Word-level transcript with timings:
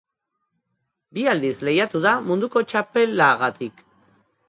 Bi 1.17 1.27
aldiz 1.35 1.61
lehiatu 1.69 2.03
da 2.09 2.17
munduko 2.33 2.67
txapelagaitik. 2.75 3.89